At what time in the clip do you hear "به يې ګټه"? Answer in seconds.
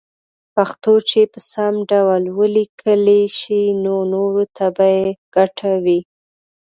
4.75-5.71